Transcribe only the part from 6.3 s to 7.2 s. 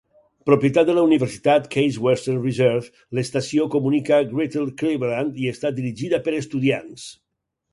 estudiants.